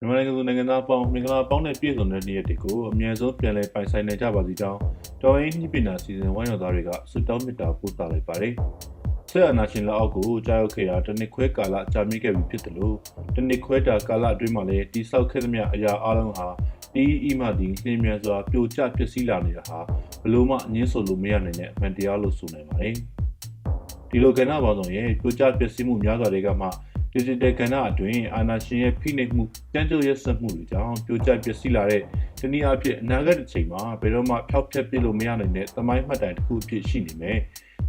[0.00, 4.78] မြန်မာနိုင်ငံသူနိုင်ငံသားအပေါင်းမင်္ဂလာပေါင်းနဲ့ပြည့်စုံတဲ့နေ့ရက်တွေကိုအမြဲဆုံးပြန်လည်ပိုင်ဆိုင်နိုင်ကြပါစေကြောင်း
[5.22, 8.52] တော်ရင်းနှိပညာစီစဉ်ဝိုင်းတော်သားတွေကဆုတောင်းမေတ္တာပို့သလိုက်ပါတယ်။
[9.30, 12.96] ဆက်အနာရှင်လက်အောက်ကိုကြာရောက်ခဲ့တာတစ်နှစ်ခွဲကာလကြာမြင့်ခဲ့ပြီဖြစ်တယ်လို့
[13.34, 16.48] တစ်နှစ်ခွဲတာကာလအတွင်းမှာလည်းတိဆောက်ခဲ့သမျှအရာအလုံးဟာ
[16.94, 19.78] ဒီအီမှဒီလင်းမြန်စွာပြိုကျပျက်စီးလာနေတာဟာ
[20.22, 22.94] ဘလို့မှငင်းဆိုလို့မရနိုင်တဲ့အမှန်တရားလို့ဆိုနိုင်ပါတယ်။
[24.10, 26.66] ဒီလိုကဏ္ဍပေါင်းစုံရဲ့ပြိုကျပျက်စီးမှုများစွာတွေကမှ
[27.14, 32.02] digital ကဏ္ဍအတွင်းအာဏာရှင်ရဲ့ဖိနှိပ်မှုကြမ်းကြုတ်ရက်စက်မှုတွေကြောင့်ပြိုကျပျက်စီးလာတဲ့
[32.40, 37.38] တနည်းအားဖြင့်အနာဂတ်တစ်ချိန်မှာဘယ်တော့မှဖျောက်ဖျက်ပြစ်လို့မရနိုင်တဲ့သမိုင်းမှတ်တိုင်တစ်ခုအဖြစ်ရှိနေမယ်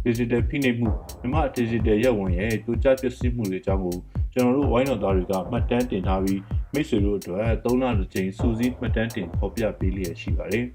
[0.04, 3.96] digital ဖိနှိပ်မှုမြမ digital ရက်ဝင်ရဲ့ပြိုကျပျက်စီးမှုတွေအကြောင်းကို
[4.32, 6.40] ကျွန်တော်တို့ဝိုင်းတော်သားတွေကမှတ်တမ်းတင်ထားပြီး
[6.72, 10.66] မိတ်ဆွေတို့အတွက်၃လတစ်ချိန်စူးစီးမှတ်တမ်းတင်ဖော်ပြပေးလျက်ရှိပါတယ်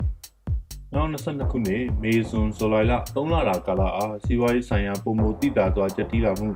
[0.93, 6.47] 2022ခုနှစ်မေဇွန်ဇူလိုင်လ3လတာကာလအားစီးပွားရေးဆိုင်ရာပုံမူတည်တာသွားကြတိလာမှု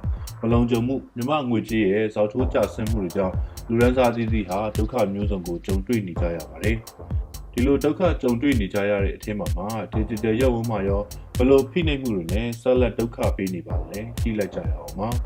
[0.41, 3.35] မလုံခြုံမှုမြမငွေကြေးရဲ့စောက်ထိုးကျဆင်းမှုတွေကြောင့်
[3.69, 6.75] လူရန်စားသီးသီးဟာဒုက္ခမျိုးစုံကိုကြုံတွေ့နေကြရပါတယ်။
[7.53, 11.01] ဒီလိုဒုက္ခကြုံတွေ့နေကြရတဲ့အထက်မှာမှာ digital ရုပ်ဝန်းမှာရော
[11.37, 15.09] ဘလို့ဖိနှိပ်မှုတွေနဲ့ဆက်လက်ဒုက္ခပေးနေပါလဲကြည့်လိုက်ကြရအောင်ပါ။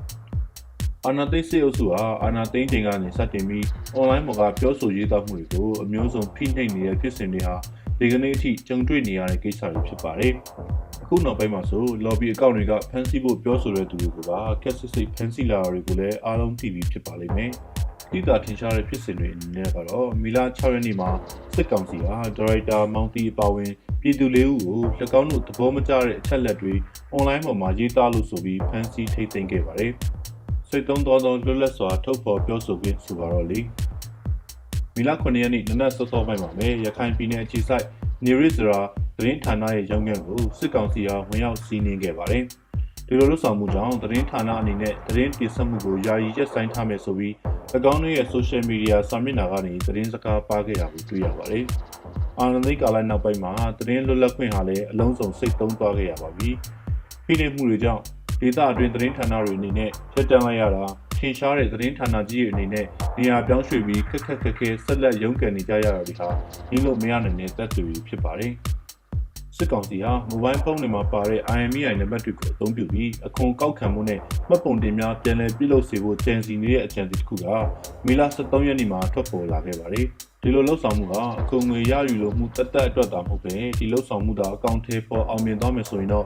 [1.06, 3.66] အာနာသိစေအုပ်စုဟာအာနာသိန်းချိန်ကနေစတင်ပြီး
[3.98, 7.56] online မှာကပြောဆိုရေးသားမှုတွေကိုအမျိုးစုံဖိနှိပ်နေတဲ့ဖြစ်စဉ်တွေဟာ
[8.00, 10.34] ဒီကနေ့အထိကြုံတွေ့နေရတဲ့ကိစ္စတွေဖြစ်ပါတယ်။
[11.04, 14.32] အခုနောက်ပိုင်းမှာဆို lobby အကောင့်တွေကဖန်ဆီးဖို့ပြောဆိုတဲ့သူတွေက
[14.64, 17.52] ကက်ဆစ်စိတ်ဖန်ဆီးလာတာတွေကိုလည်းအားလုံးသိပြီးဖြစ်ပါလိမ့်မယ်။
[18.12, 21.10] ဒီတာထင်ရှားတဲ့ဖြစ်စဉ်တွေအနေနဲ့ကတော့မီလာ6ရက်နေ့မှာ
[21.56, 22.18] စစ်ကောင်စီကဒါ
[22.50, 24.80] ရိုက်တာမောင်တီအပါဝင်ပြည်သူလေးဦးကို၎
[25.20, 26.74] င်းတို့သဘောမကျတဲ့အချက်လက်တွေ
[27.16, 29.92] online ပေါ်မှာရေးသားလို့ဆိုပြီးဖန်ဆီးထိတ်သိမ်းခဲ့ပါတယ်။
[30.70, 33.60] စိတ်သုံးသောသောလွတ်လပ်စွာထုတ်ဖော်ပြောဆိုခွင့်ဆိုပါတော့လေ။
[34.98, 37.86] မီလာ9ရက်နေ့နနက်စောစောပိုင်းမှာပဲရခိုင်ပြည်နယ်အခြေစိုက်
[38.26, 38.80] နေရစ်စရာ
[39.18, 42.44] သတင်းဌာနရဲ့ရုံးခန်းကိုစစ်ကောင်စီကဝင်ရောက်စီးနင်းခဲ့ပါတယ်။
[43.08, 47.34] ဒီလိုလှုပ်ဆောင်မှုကြောင့်သတင်းဌာနအနေနဲ့သတင်းတင်ဆက်မှုကိုယာယီရပ်ဆိုင်းထားမယ်ဆိုပြီး၎
[47.92, 51.64] င်းတို့ရဲ့ social media စာမျက်နှာကနေသတင်းစကားပါခဲ့တာကိုတွေ့ရပါတယ်။
[52.40, 56.50] အာဏာသိမ်းကာလနောက်ပိုင်းမှာသတင်းလွတ်လပ်ခွင့်ဟာလည်းအလုံးစုံစိတ်သုံးသွားခဲ့ရပါပြီ။
[57.26, 58.02] ဖိနှိပ်မှုတွေကြောင့်
[58.42, 60.84] ဒေသအတွင်းသတင်းဌာနတွေအနေနဲ့ချက်တန်းလိုက်ရတာ
[61.18, 62.86] ထင်ရှားတဲ့သတင်းဌာနကြီးတွေအနေနဲ့
[63.18, 66.30] နေရာပြောင်းရွှေ့ပြီးခက်ခက်ခက်ခဲဆက်လက်ရုန်းကန်နေကြရတာတွေဟာ
[66.70, 68.54] ဒီလိုမရနိုင်တဲ့သက်သေဖြစ်ပါတယ်။
[69.58, 77.46] စစ်ကောင်စီဟာမိုဘိုင်းဖုန်းတွေမှာပါတဲ့ IMEI နံပါတ်တွေကိုအသုံးပြုပြီးအခွန်ကောက်ခံမှုနဲ့မှတ်ပုံတင်များပြန်လည်ပြုလုပ်စေဖို့ကြံစည်နေတဲ့အကြံစီတစ်ခုက
[78.06, 80.06] မီလာ23ရက်နေ့မှာထွက်ပေါ်လာခဲ့ပါတယ်။
[80.42, 86.26] ဒီလိုလှုပ်ဆောင်မှုကအကုံငွေရယူလို့မှုတက်တက်အတွက်သာမဟုတ်ပဲဒီလှုပ်ဆောင်မှုသာအကောင့်ထဲပေါ်အောင်မြင်သွားမယ်ဆိုရင်တော့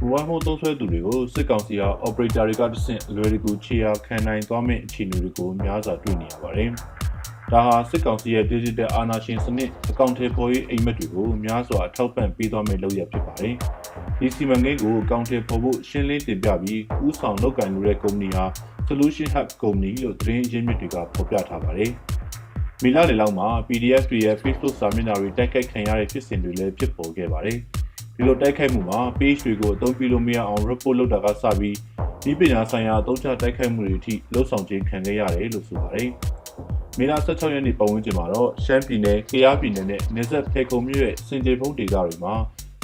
[0.00, 6.70] မိုဘိုင်းဖုန်းသုံးစွဲသူတွေကိုစစ်ကောင်စီက operator တွေကတဆင့်အလွယ်တကူခြေရာခံနိုင်သွားမယ့်အခြေအနေတွေကိုများစွာတွေ့နေရပါတယ်။
[7.52, 13.54] ဒါဟာစစ်ကောင်စီရဲ့ digital အာဏာရှင်စနစ်အကောင့်ထဲပေါ်ရေးအိမ်မက်တွေကိုများစွာအထောက်ပံ့ပေးသွားမယ့်လုပ်ရဖြစ်ပါတယ်။
[14.18, 18.44] ဒီစီမံကိန်းကိုအကောင့်ထဲပေါ်ဖို့ရှင်းလင်းတင်ပြပြီးဥဆောင်လုပ်ကိုင်နေတဲ့ကုမ္ပဏီဟာ
[18.88, 21.90] Solution Hub ကုမ္ပဏီလို့သတင်းရင်းမြစ်တွေကဖော်ပြထားပါတယ်။
[22.82, 27.60] မီလာလေလောက်မှာ PDF တွေရဲ့ Facebook စာမျက်နှာတွေတိုက်ခိုက်ခံရတဲ့ဖြစ်စဉ်တွေလည်းဖြစ်ပေါ်ခဲ့ပါတယ်။
[28.16, 31.76] ဒီလိုတိုက်ခိုက်မှုမှာ page တွေကိုအသုံးပြုလို့မရအောင် report လုပ်တာကစပြီး
[32.24, 36.08] ဒီပညာဆိုင်ရာအသုံးချတိုက်ခိုက်မှုတွေအထိလှုပ်ဆောင်ခြင်းခံခဲ့ရတယ်လို့ဆိုပါတယ်။
[36.98, 42.34] မေလ16ရက်နေ့ပတ်ဝန်းကျင်မှာတော့ရှမ်းပြည်နယ်၊ကယားပြည်နယ်နဲ့နေဆက်ဖေကုံမြို့ရဲ့စင်ကြေဖုံးဒေသတွေမှာ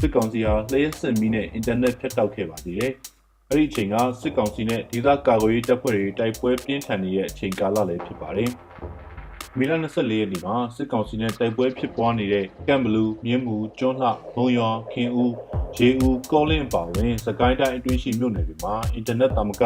[0.01, 2.93] စစ်ကောင်စီဟာလျှက်စစ်မီးနဲ့အင်တာနက်ဖြတ်တောက်ခဲ့ပါသေးတယ်။
[3.51, 8.51] အဲ့ဒီအချိန်ကစစ်ကောင်စီနဲ့ဒေသကာကွယ်ရေးတပ်ဖွဲ့တွေတိုက်ပွဲပြင်းထန်နေတဲ့အချိန်ကာလလည်းဖြစ်ပါတယ်။
[9.59, 15.35] မေလ24ရက်နေ့မှာစစ်ကောင်စီနဲ့တိုက်ပွဲဖြစ်ပွားနေတဲ့ကမ်ဘလူးမြင်းမူကျွန်းလှမုံရွာခင်ဦး
[15.79, 19.63] ရေဦးကောလင်းပါဝင်စကိုင်းတိုင်းအတွင်းရှိမြို့နယ်တွေမှာအင်တာနက်တာမက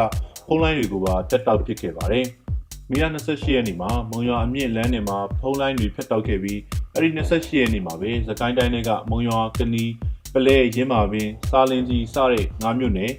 [0.47, 2.25] ဖုန်းလိုင်းတွေကိုပါတက်တောက်ပစ်ခဲ့ပါတယ်။
[2.89, 6.59] မေလ28ရက်နေ့မှာမုံရွာအမြင့်လမ်းနယ်မှာဖုန်းလိုင်းတွေဖျက်တောက်ခဲ့ပြီး
[6.93, 9.85] အဲ့ဒီ28ရက်နေ့မှာပဲစကိုင်းတိုင်းကမုံရွာကနီ
[10.33, 13.11] ပလဲရင်းမာပင်စားလင်းကြီးစတဲ့၅မြို့နယ်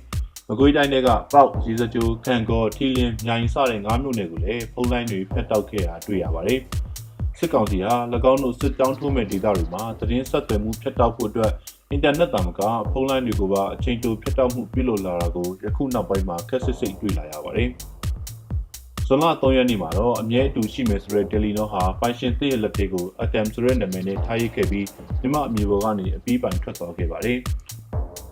[0.50, 6.60] မကွေးတိုင်းတွေကပေါက်ရေစကြိုခံကောထီလင်းမြိုင်စတဲ့၅မြို့နယ်ကိုလည်းဖုန်းလိုင်းတွေဖျက်တောက်ခဲ့တာတွေ့ရပါတယ်။
[7.38, 7.94] စစ်ကောင်စီဟာ၎
[8.32, 11.52] င်းတို့စစ်တောင်းထိုးမဲ့ဒေသတွေမှာသတင်းဆက်သွယ်မှုဖျက်တောက်ဖို့အတွက်
[11.90, 12.60] အင်တာနက်တာမက
[12.90, 17.68] ဖုန်းလိုင်းတွေကိုပါအချိန်တိုဖျက်တောက်မှုပြုလုပ်လာတာကိုယခုနောက်ပိုင်းမှာခက်ဆစ်စိတ်တွေ့လာရပါတယ်။
[19.06, 24.86] ဇွန်လ3ရက်နေ့မှာတော့အမြဲအတူရှိမယ်ဆိုတဲ့တယ်လီနောဟာပိုင်ရှင်သစ်ရဲ့လက်ထက်ကိုအတမ်ဆိုတဲ့နာမည်နဲ့ထားရစ်ခဲ့ပြီး
[25.20, 27.38] မြမအမျိုးပေါ်ကနေအပြီးပိုင်ထွက်သွားခဲ့ပါတယ်။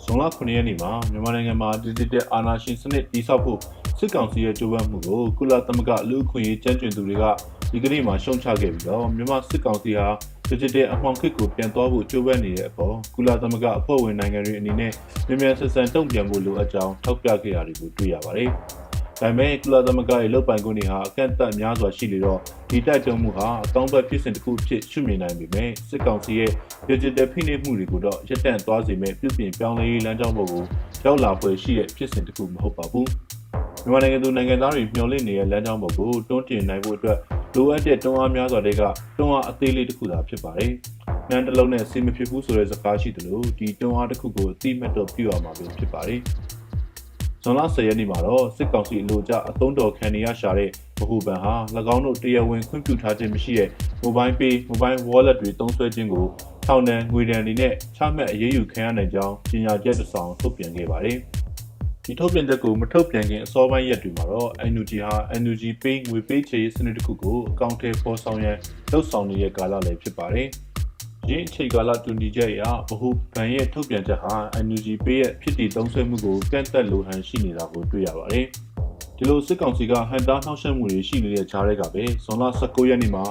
[0.08, 3.58] ဇွန်လ9ရက်နေ့မှာမြန်မာနိုင်ငံမှာ digital အာဏာရှင်စနစ်တည်ဆောက်ဖို့
[3.98, 7.24] စစ်ကောင်စီရဲ့ကြိုးပမ်းမှုကိုကုလသမဂ္ဂလူ့အခွင့်အရေးကြမ်းကြုတ်သူတွေက
[7.72, 10.08] ဒီကနေ့မှာရှုံချခဲ့ပြီးတော့မြန်မာစစ်ကောင်စီဟာ
[10.48, 14.92] digital အမှောင်ခေတ်ကိုပြန်သွားဖို့ကြိုးပမ်းနေတဲ့အပေါ်ကုလသမဂ္ဂအဖွဲ့ဝင်နိုင်ငံတွေအနေနဲ့
[15.26, 18.50] မြန်မြန်ဆန်ဆန်တုံ့ပြန်ဖို့လိုအပ်ကြောင်းထောက်ပြခဲ့ရတယ်ကိုတွေ့ရပါတယ်။
[19.20, 22.40] ဒါပေမဲ့ကုလသမဂ္ဂရဲ့လုပ်ပိုင်ခွင့်တွေဟာအကန့်အသတ်များစွာရှိနေတော့
[22.70, 26.50] ဒီတိုက်တွန်းမှုဟာအကောင့်ဘက်ဖြစ်စဉ်တစ်ခုဖြစ်ရှုမြင်နိုင်ပေမဲ့စစ်ကောင်စီရဲ့
[26.88, 30.62] digital ဖိနှိပ်မှုတွေကိုတော့ရပ်တန့်သွားစေမဲ့ပြုပြင်ပြောင်းလဲရေးလမ်းကြောင်းပေါ်ကို
[31.04, 33.08] ရောက်လာပွဲရှိတဲ့ဖြစ်စဉ်တစ်ခုမဟုတ်ပါဘူး
[33.82, 37.18] မြန်မာနိုင်ငံသူနိုင်ငံသားတွေမျှော်လင့်နေတဲ့လမ်းကြောင်းပေါ်ကိုတွန်းတင်နိုင်ဖို့အတွက်
[37.54, 38.82] လိုအပ်တဲ့တွန်းအားများစွာတွေက
[39.18, 40.72] တွန်းအားအသေးလေးတစ်ခုသာဖြစ်ပါတယ်။
[41.30, 46.20] နန်းတစ်လုံးနဲ့စီမဖြစ်ဘူးဆိုတဲ့စကားရှိတယ်လို့ဒီတွန်းအားတစ်ခုကိုအတိမတ်တော့ပြုရမှာပဲဖြစ်ပါတယ်။
[47.48, 51.54] ဇွန်လ10ရက်နေ့မှာတော့စစ်ကောင်စီအလို့ကြအသုံးတော်ခံနေရရှာတဲ့ဗဟုပန်ဟာ၎
[51.94, 53.68] င်းတို့တရားဝင်ခွင့်ပြုထားခြင်းမရှိတဲ့
[54.04, 56.26] Mobile Pay Mobile Wallet တွေသုံးစွဲခြင်းကို
[56.66, 61.18] ထောင်ဒဏ်ငွေဒဏ်တွေနဲ့ချမှတ်အရေးယူခံရနိုင်ကြောင်းကြေညာချက်တစ်စောင်ထုတ်ပြန်ခဲ့ပါတယ်။
[62.04, 68.56] ဒီထုတ်ပြန်ချက်ကိုမထုတ်ပြန်ခင်အစောပိုင်းရက်တွေမှာတော့ NUG ဟာ NUG Pay ငွေပေးချေစနစ်တစ်ခုကိုအကောင့်ထဲပေါ်ဆောင်ရန်
[68.90, 70.48] လှုပ်ဆောင်နေတဲ့ကာလလည်းဖြစ်ပါတယ်။
[71.30, 74.34] ရင်းအချိန်ကာလတူညီချက်အရဗဟုဗန်ရဲ့ထုတ်ပြန်ချက်ဟာ
[74.66, 78.46] NUG Pay ရဲ့ဖြစ်တည်သုံးစွဲမှုကိုကန့်သက်လိုဟန်ရှိနေတာကိုတွေ့ရပါတယ်။
[79.16, 83.24] ဒီလိုစစ်ကောင်စီကဟန်တာနှောက်ယှက်မှုတွေရှိနေတဲ့ကြားတွေကပဲဇွန်လ19ရက်နေ့မှာ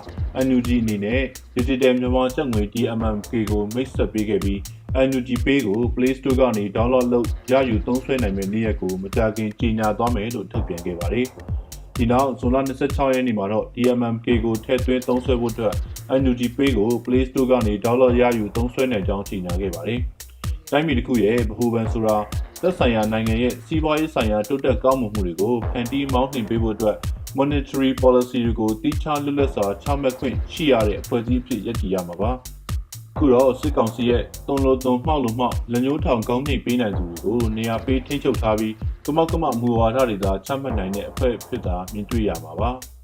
[0.48, 1.22] NUG အနေနဲ့
[1.56, 4.60] Digital မြန်မာကျပ်ငွေ DMMK ကိုမိတ်ဆက်ပေးခဲ့ပြီး
[5.08, 11.28] NUG Pay ကို Play Store ကနေ download လုပ်ရယူသုံးစွဲနိုင်မယ့်နေ့ရက်ကိုမကြာခင်ကြေညာသွားမယ်လို့ထုတ်ပြန်ခဲ့ပါတယ်။
[11.96, 15.76] ဒီနောက်ဇွန်လ26ရက်နေ့မှာတော့ DMMK ကိုထည့်သွင်းသုံးစွဲဖို့အတွက်
[16.22, 20.00] NUG Pay ကို Play Store ကနေ download ရယူသုံးစွဲနိုင်ကြောင်းကြေညာခဲ့ပါတယ်။
[20.72, 22.18] တိုင်းပြည်တစ်ခုရဲ့ဗဟိုဘဏ်ဆိုတာ
[22.62, 26.98] သက်ဆိုင်ရာနိုင်ငံရဲ့စီးပွားရေးဆိုင်ရာတိုးတက်ကောင်းမွန်မှုတွေကိုဖန်တီးမောင်းနှင်ပေးဖို့အတွက်
[27.38, 32.32] monetary policy တွေကိုတိကျလွတ်လပ်စွာချမှတ်ခွင့်ရှိရတဲ့အဖွဲ့အစည်းဖြစ်ရည်တည်ရမှာပါ။
[33.18, 38.74] ခုတော့စစ်ကောင်စီရဲ့တုံလိုတုံမှောက်လို့မှောက်လက်ညှိုးထောင်ကောင်းနေပေးနိုင်သူတွေကိုနေရာပေးထိန်းချုပ်ထားပြီး
[39.06, 42.72] ကမောက်ကမမူဝါဒတွေသာချမှတ်နိုင်တဲ့အဖွဲ့ဖြစ်တာမြင်တွေ့ရမှာပါ။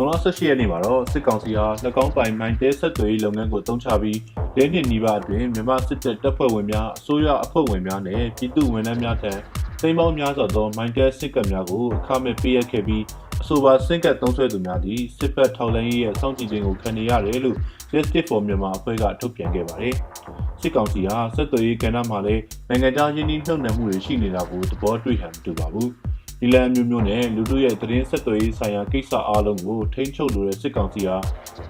[0.00, 1.66] ဇွန်လ18ရက်နေ့မှာတော့စစ်ကောင်စီဟာ၎
[2.04, 4.18] င်းပိုင်မိုင်းတဲဆက်သွယ်ရေးလုပ်ငန်းကိုတုံးချပြီး
[4.56, 9.32] ၄နှစ်နီးပါးအတွင်းမြန်မာစစ်တပ်တပ်ဖွဲ့ဝင်များအစိုးရအဖွဲ့ဝင်များနဲ့ပြည်သူဝန်ထမ်းများထံ
[9.80, 13.02] သိမ်းပေါင်းများစွာသောမိုင်းတဲစစ်ကပ်များကိုအခမဲ့ပေးအပ်ခဲ့ပြီး
[13.42, 17.56] အဆိုပါစင်ကတ်သုံးဆွဲသူများသည်စစ်ဘက်ထောက်လှမ်းရေးရဲ့စောင့်ကြည့်ခြင်းကိုခံနေရတယ်လို့
[17.92, 19.94] Justice for Myanmar အဖွဲ့ကထုတ်ပြန်ခဲ့ပါတယ်။
[20.60, 25.90] စစ်ကောင်စီဟာဆက်သွယ်ရေးကဏ္ဍမှာလည်းနိုင်ငံခြားယင်းနှိမ့်နှံမှုတွေရှိနေတာကိုသဘောတွေ့ဟန်မတူပါဘူး။
[26.40, 31.16] ဒီလန်မျိုးမျိုးနဲ့လူတို့ရဲ့သတင်းဆက်သွယ်ရေးဆိုင်ရာကိစ္စအလုံးကိုထိန်းချုပ်လိုတဲ့စစ်ကောင်စီဟာ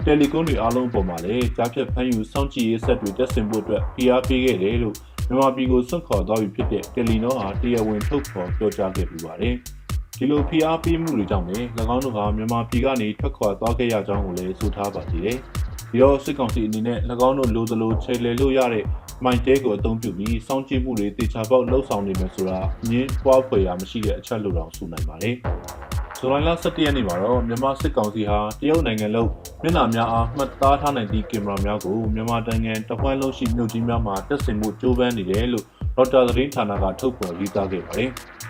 [0.04, 4.94] တယ်လီကွန်တွေအလုံးပေါ်မှာလည်းကြားဖြတ်ဖမ်းယူစောင့်ကြည့်ရေးဆက်တွေတက်ဆင်ဖို့အတွက်ဖိအားပေးခဲ့တယ်လို့
[5.28, 9.54] မြန်မာပြည်ကိုစွန့်ခေါ်သွားပြီဖြစ်တဲ့တယ်လီနောဟာတရားဝင်ထုတ်ဖော်ပြောကြားခဲ့ပြီးပါတယ်။
[10.18, 15.36] ဒီလိုဖိအားပေးမှုတွေကြောင့်လည်း၎င်းတို့ဟာမြန်မာပြည်ကနေထွက်ခွာသွားခဲ့ရကြောင်းကိုလည်းဆိုထားပါသေးတယ်။
[15.90, 16.98] ပြီးတော့စစ်ကောင်စီအနေနဲ့၎
[17.28, 18.84] င်းတို့လိုသလိုချိန်လေလို့ရတဲ့
[19.24, 22.58] မိုင်တဲကိုအသုံးပြုပြီးစောင့်ကြည့်မှုတွေတေချာပေါက်လှုပ်ဆောင်နေမယ်ဆိုတာ
[22.90, 25.34] ငင်းပွားဖွယ်ရာမရှိတဲ့အချက်လို့တောင်ဆိုနိုင်ပါတယ်။
[26.18, 29.30] ဇူလိုင်လ17ရက်နေ့မှာတော့မြန်မာစစ်ကောင်စီဟာတရုတ်နိုင်ငံလုံး
[29.62, 35.64] မျက်နှာများအားမှတ်သားထားနိုင်သည့်ကင်မရာများကိုမြန်မာနိုင်ငံတပွန်းလုံးရှိမြို့ကြီးများမှာတက်ဆင်မှုကြိုးပမ်းနေတယ်လို့
[35.96, 38.10] ဒေါက်တာသတင်းဌာနကထုတ်ဖော်ရေးသားခဲ့ပါတယ်။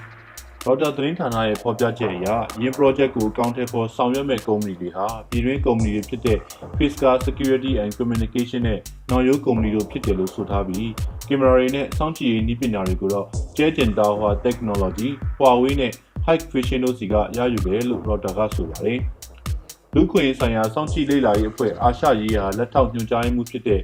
[0.65, 2.27] ဒေါက်တာသတင်းဌာနရဲ့ဖော်ပြချက်အရ
[2.61, 6.39] ယင်း project ကို counter for ဆောင်ရွက်မဲ့ကုမ္ပဏီတွေဟာပြည်တွင်းကုမ္ပဏီတွေဖြစ်တဲ့
[6.79, 10.91] Fisker Security and Communication နဲ့ Noyo ကုမ္ပဏီတို့ဖြစ်တယ်လို့ဆိုထားပြီး
[11.29, 13.27] ကင်မရာတွေနဲ့စောင့်ကြည့်ရေးနည်းပညာတွေကိုတော့
[13.57, 15.09] Jetgen Dahua Technology,
[15.39, 15.93] Huawei နဲ့
[16.27, 19.01] Hike Vision တို့စီကရယူတယ်လို့ Reuters ကဆိုပါတယ်။
[19.95, 23.81] လူခွင့်ဆိုင်ရာစောင့်ကြည့်လေ့လာရေးအဖွဲ့အာရှရေးရာလက်ထောက်ညွှန်ကြားမှုဖြစ်တဲ့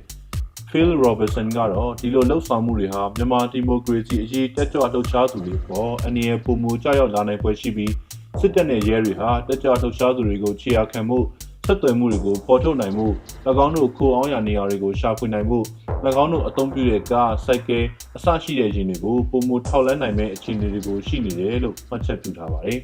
[0.76, 7.92] Phil Robertson ကတော့ဒီလိုလှုပ်ဆောင်မှုတွေဟာမြန်မာဒီမိုကရေစီအရေးတက်ကြွလှုပ်ရှားသူတွေပေါ်အနေနဲ့ပုံမူကြောက်ရောက်လာနိုင်ပွဲရှိပြီး
[8.40, 11.18] စစ်တပ်နဲ့ရဲတွေဟာတက်ကြွလှုပ်ရှားသူတွေကိုခြေရာခံမှု
[11.66, 13.06] ဆက်သွယ်မှုတွေကိုပေါ်ထုတ်နိုင်မှု၎
[13.64, 15.58] င်းတို့ခိုအောင်ရနေရာတွေကိုရှာဖွေနိုင်မှု၎
[16.22, 17.78] င်းတို့အသုံးပြုတဲ့ကားစိုက်ကဲ
[18.16, 22.78] အစရှိတဲ့ယာဉ်တွေကိုပုံမူထောက်လန်းနိုင်မဲ့အခြေအနေတွေကိုရှိနေတယ်လို့မှတ်ချက်ပြုထားပါတယ်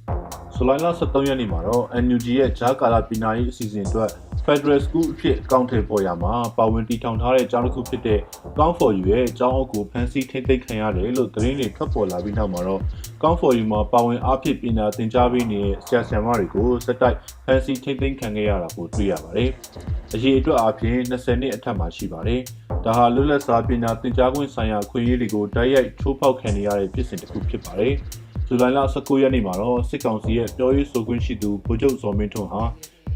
[0.54, 4.10] ။ဇူလိုင်လ23ရက်နေ့မှာတော့ NUG ရဲ့ဂျာကာလာပီနာရေးအစီအစဉ်အတွက်
[4.52, 8.20] Federal School အဖြစ်အကောင့်ထည့်ပေါ်ရမှာပါဝင်တည်ထောင်ထားတဲ့ကျောင်းတစ်ခုဖြစ်တဲ့
[8.58, 12.80] Count for You ရဲ့ကျောင်းအုပ်ကိုဖမ်းဆီးထိန်းသိမ်းခံရတယ်လို့သတင်းတွေထွက်ပေါ်လာပြီးနောက်မှာတော့
[13.22, 19.50] Count for You မှာပါဝင်အားဖြင့်ပညာသင်ကြားပေးနေတဲ့ဆရာဆရာမတွေကိုစက်တိုက်ဖမ်းဆီးထိန်းသိမ်းခံခဲ့ရတာကိုတွေ့ရပါတယ်။
[20.14, 22.40] အရေးအတွက်အားဖြင့်20နှစ်အထက်မှာရှိပါတယ်။
[22.84, 27.94] ဒါဟာလွတ်လပ်စွာပညာသင်ကြားခွင့်ဆိုင်ရာခွင့်ရေးတွေကိုတိုက်ရိုက်ချိုးဖောက်ခံနေရတဲ့ဖြစ်စဉ်တစ်ခုဖြစ်ပါတယ်။
[28.46, 32.62] ဇူလိုင်လ19ရက်နေ့မှာတော့စစ်ကောင်စီရဲ့ပြောရေးဆိုခွင့်ရှိသူဗိုလ်ချုပ်စောမင်းထွန်းဟာ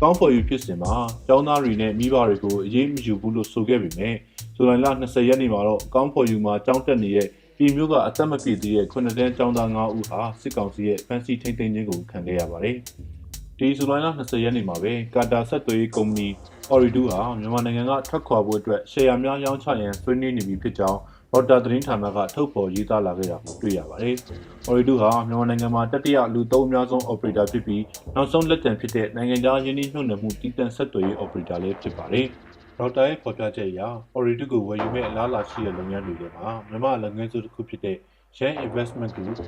[0.00, 0.94] ကောင်းဖော်ယူဖြစ်စဉ်မှာ
[1.26, 4.14] ကျောင်းသားတွေနဲ့မိဘတွေကိုအရေးမယူဘူးလို့ဆိုခဲ့ပေမဲ့
[4.54, 12.76] ဇူလိုင်လ20ရက်နေ့မှာတော့ကောင်းဖော်ယူမှာကျောင်းတက်နေတဲ့ပြည်မျိုးကအသက်မပြည့်သေးတဲ့ခုနှစ်တန်းကျောင်းသား9ဦးဟာစစ်ကောင်စီရဲ့ဖမ်းဆီးထိန်းသိမ်းခြင်းကိုခံခဲ့ရပါတယ်။
[13.58, 16.28] ဒီဇူလိုင်လ20ရက်နေ့မှာပဲကာတာဆက်သွေးကုမ္ပဏီ
[16.72, 21.00] Oridu ဟာမြန်မာနိုင်ငံကထွက်ခွာဖို့အတွက်ရှယ်ယာများရောင်းချရန်ဆွေးနွေးနေပြီဖြစ်ကြောင်း
[21.36, 24.16] ရော်တာသတင်းဌာနကထုတ်ဖော်ရေးသားလာခဲ့တာကိုတွေ့ရပါတယ်။
[24.68, 27.82] Oridu ဟာမြန်မာနိုင်ငံမှာတတိယလူသုံးအများဆုံး operator ဖြစ်ပြီး
[28.14, 32.26] နောက်ဆုံးလက်ကျန်ဖြစ်တဲ့နိုင်ငံခြားယင်းနှိမ့်နှံမှုတည်တံ့ဆက်သွယ်ရေး operator လည်းဖြစ်ပါတယ်။
[32.78, 33.80] ရော်တာရဲ့ဖော်ပြချက်အရ
[34.16, 37.96] Oridu ကိုဝယ်ယူမဲ့အလားအလာရှိတဲ့လုပ်ငန်းတွေထဲမှာမြန်မာလုပ်ငန်းစုတစ်ခုဖြစ်တဲ့
[38.36, 39.38] Shan Investment Group,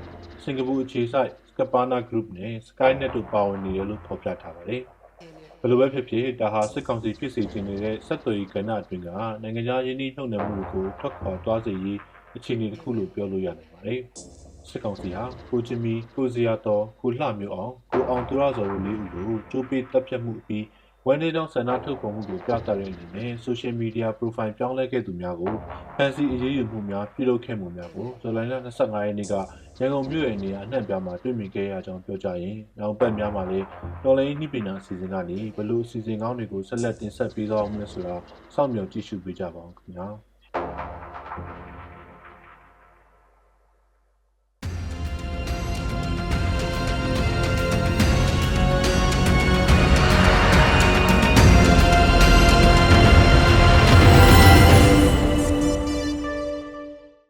[0.43, 4.96] စင်ကာပူအခြေစိုက် Scapana Group နဲ့ Skynet တို့ပါဝင်နေတယ်လို့ဖော်ပြထားပါတယ်။ဘ
[5.67, 9.09] ယ်လိုပဲဖြစ်ဖြစ်ဒါဟာစစ်ကောင်စီဖြစ်စေချင်နေတဲ့စက်သွေးကဏ္ဍအတွင်းက
[9.43, 11.99] နိုင်ငံခြားယင်းနှိမ့်နှုတ်နယ်မှုတွေကိုထွက်ခွာသွားစေရေး
[12.37, 14.01] အခြေအနေတစ်ခုလို့ပြောလို့ရနိုင်ပါတယ်။
[14.69, 20.65] စစ်ကောင်စီဟာကိုချင်းမီကိုစရာတော်ကိုလှမျိုးအောင်ကိုအောင်သူရဇော်တို့လေးဦးကိုကျိုးပေးတပ်ဖြတ်မှုအပြီး
[21.07, 25.55] ဝန်နေတောင်ဆန္ဒထုတ်ဖော်မှုကိုပြသတဲ့အနေနဲ့ social media profile ပြောင်းလဲခဲ့သူများကို
[25.97, 29.35] ဖန်စီအရေးယူမှုများပြုလုပ်ခဲ့မှုများကိုဇူလိုင်လ25ရက်နေ့က
[29.79, 33.67] ရန်ကုန်မြို့ရဲ့နေရာအနှံ့ပြားမှာတွေ့မြင်ခဲ့ရကြောင်းပြောကြားရင်နောက်ပတ်များမှာလည်း
[34.05, 38.15] တော်လိုင်းနှိပညာအစီအစဉ်ကနေဘလို့အစီအစဉ်ကောင်းတွေကိုဆက်လက်တင်ဆက်ပေးသွားအောင်လဲဆိုတာ
[38.55, 40.07] စောင့်မျှော်ကြည့်ရှုပေးကြပါဦးခင်ဗျာ